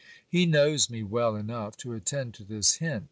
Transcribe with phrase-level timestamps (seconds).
[0.27, 2.99] He knows me well enough to attend to this hint.